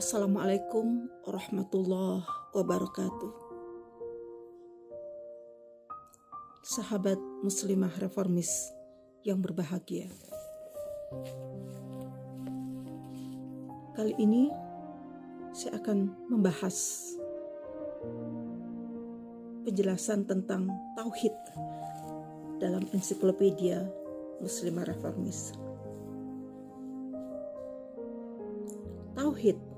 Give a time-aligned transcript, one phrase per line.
[0.00, 2.24] Assalamualaikum warahmatullahi
[2.56, 3.32] wabarakatuh.
[6.64, 8.72] Sahabat muslimah reformis
[9.28, 10.08] yang berbahagia.
[13.92, 14.48] Kali ini
[15.52, 17.04] saya akan membahas
[19.68, 21.36] penjelasan tentang tauhid
[22.56, 23.84] dalam ensiklopedia
[24.40, 25.52] Muslimah Reformis.
[29.12, 29.69] Tauhid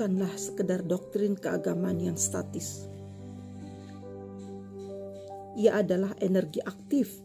[0.00, 2.88] bukanlah sekedar doktrin keagamaan yang statis.
[5.60, 7.20] Ia adalah energi aktif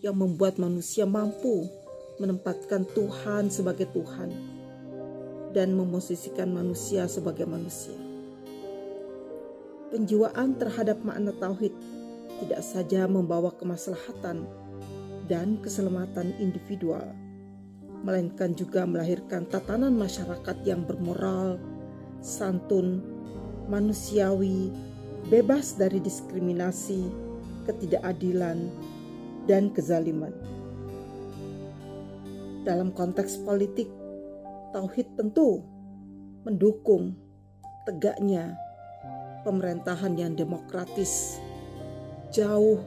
[0.00, 1.68] yang membuat manusia mampu
[2.16, 4.32] menempatkan Tuhan sebagai Tuhan
[5.52, 8.00] dan memosisikan manusia sebagai manusia.
[9.92, 11.76] Penjiwaan terhadap makna tauhid
[12.40, 14.48] tidak saja membawa kemaslahatan
[15.28, 17.04] dan keselamatan individual,
[18.00, 21.60] melainkan juga melahirkan tatanan masyarakat yang bermoral,
[22.22, 23.02] santun,
[23.68, 24.72] manusiawi,
[25.28, 27.08] bebas dari diskriminasi,
[27.68, 28.72] ketidakadilan,
[29.48, 30.32] dan kezaliman.
[32.64, 33.88] Dalam konteks politik,
[34.76, 35.64] tauhid tentu
[36.44, 37.16] mendukung
[37.88, 38.56] tegaknya
[39.48, 41.40] pemerintahan yang demokratis,
[42.28, 42.84] jauh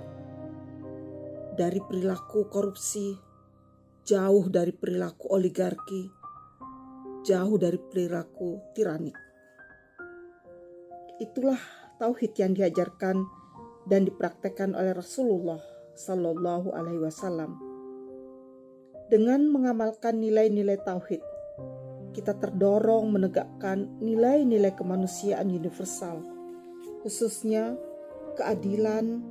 [1.58, 3.18] dari perilaku korupsi,
[4.06, 6.21] jauh dari perilaku oligarki,
[7.22, 9.14] jauh dari perilaku tiranik.
[11.22, 11.62] Itulah
[12.02, 13.22] tauhid yang diajarkan
[13.86, 15.62] dan dipraktekkan oleh Rasulullah
[15.94, 17.62] Sallallahu Alaihi Wasallam.
[19.12, 21.22] Dengan mengamalkan nilai-nilai tauhid,
[22.16, 26.24] kita terdorong menegakkan nilai-nilai kemanusiaan universal,
[27.06, 27.76] khususnya
[28.40, 29.22] keadilan,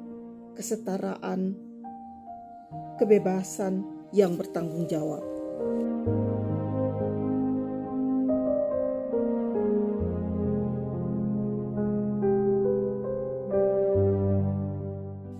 [0.54, 1.58] kesetaraan,
[3.00, 5.24] kebebasan yang bertanggung jawab.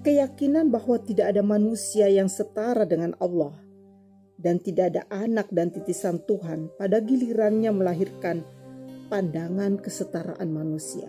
[0.01, 3.53] Keyakinan bahwa tidak ada manusia yang setara dengan Allah
[4.41, 8.41] dan tidak ada anak dan titisan Tuhan pada gilirannya melahirkan
[9.13, 11.05] pandangan kesetaraan manusia.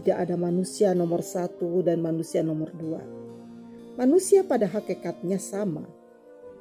[0.00, 3.04] Tidak ada manusia nomor satu dan manusia nomor dua.
[4.00, 5.84] Manusia pada hakikatnya sama.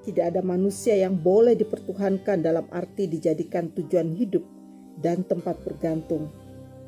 [0.03, 4.43] Tidak ada manusia yang boleh dipertuhankan dalam arti dijadikan tujuan hidup
[4.99, 6.27] dan tempat bergantung,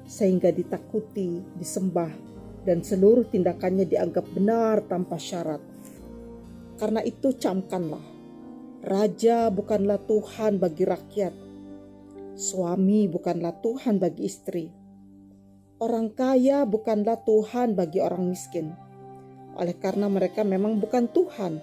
[0.04, 2.33] sehingga ditakuti, disembah,
[2.64, 5.60] dan seluruh tindakannya dianggap benar tanpa syarat.
[6.80, 8.02] Karena itu camkanlah,
[8.84, 11.34] raja bukanlah Tuhan bagi rakyat,
[12.34, 14.66] suami bukanlah Tuhan bagi istri,
[15.78, 18.74] orang kaya bukanlah Tuhan bagi orang miskin.
[19.54, 21.62] Oleh karena mereka memang bukan Tuhan,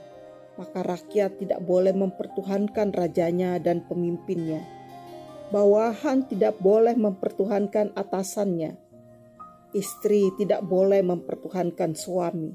[0.55, 4.63] maka rakyat tidak boleh mempertuhankan rajanya dan pemimpinnya.
[5.51, 8.90] Bawahan tidak boleh mempertuhankan atasannya
[9.71, 12.51] Istri tidak boleh mempertuhankan suami.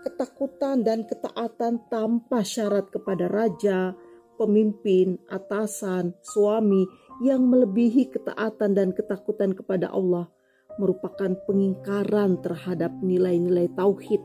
[0.00, 3.92] Ketakutan dan ketaatan tanpa syarat kepada raja,
[4.40, 6.88] pemimpin, atasan, suami
[7.20, 10.32] yang melebihi ketaatan dan ketakutan kepada Allah
[10.80, 14.24] merupakan pengingkaran terhadap nilai-nilai tauhid.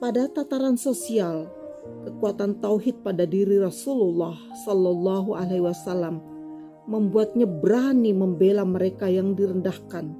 [0.00, 1.52] Pada tataran sosial,
[2.08, 4.32] kekuatan tauhid pada diri Rasulullah
[4.64, 6.33] Shallallahu Alaihi Wasallam
[6.84, 10.12] membuatnya berani membela mereka yang direndahkan,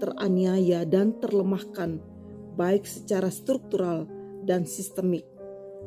[0.00, 2.00] teraniaya, dan terlemahkan,
[2.56, 4.04] baik secara struktural
[4.44, 5.24] dan sistemik.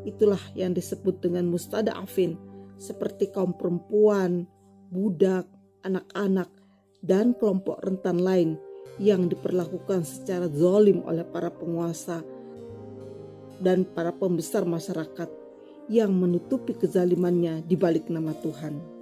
[0.05, 2.37] Itulah yang disebut dengan mustada'afin,
[2.81, 4.49] seperti kaum perempuan,
[4.89, 5.45] budak,
[5.85, 6.49] anak-anak,
[7.05, 8.49] dan kelompok rentan lain
[8.97, 12.25] yang diperlakukan secara zolim oleh para penguasa
[13.61, 15.29] dan para pembesar masyarakat
[15.93, 18.96] yang menutupi kezalimannya di balik nama Tuhan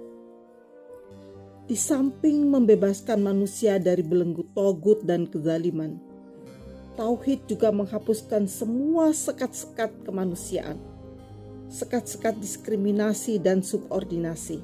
[1.66, 5.98] di samping membebaskan manusia dari belenggu togut dan kezaliman.
[6.94, 10.78] Tauhid juga menghapuskan semua sekat-sekat kemanusiaan,
[11.66, 14.62] sekat-sekat diskriminasi dan subordinasi.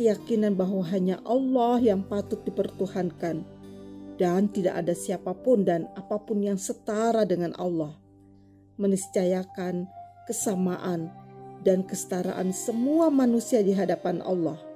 [0.00, 3.44] Keyakinan bahwa hanya Allah yang patut dipertuhankan
[4.16, 7.92] dan tidak ada siapa pun dan apa pun yang setara dengan Allah.
[8.80, 9.84] Meniscayakan
[10.24, 11.12] kesamaan
[11.62, 14.67] dan kesetaraan semua manusia di hadapan Allah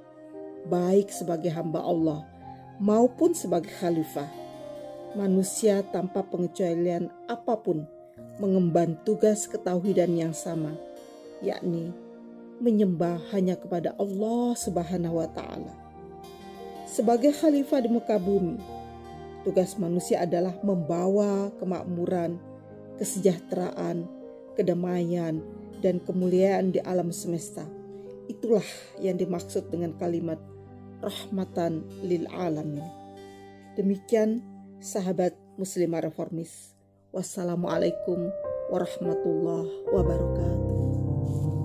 [0.67, 2.23] baik sebagai hamba Allah
[2.81, 4.29] maupun sebagai khalifah.
[5.13, 7.85] Manusia tanpa pengecualian apa pun
[8.41, 10.73] mengemban tugas ketauhidan yang sama,
[11.37, 11.93] yakni
[12.57, 15.73] menyembah hanya kepada Allah Subhanahu wa taala.
[16.89, 18.57] Sebagai khalifah di muka bumi,
[19.45, 22.41] tugas manusia adalah membawa kemakmuran,
[22.97, 24.09] kesejahteraan,
[24.57, 25.45] kedamaian,
[25.85, 27.82] dan kemuliaan di alam semesta
[28.31, 28.65] Itulah
[28.99, 30.39] yang dimaksud dengan kalimat
[31.03, 32.87] rahmatan lil alamin.
[33.75, 34.39] Demikian
[34.79, 36.75] sahabat muslimah reformis.
[37.11, 38.31] Wassalamualaikum
[38.71, 41.62] warahmatullahi wabarakatuh.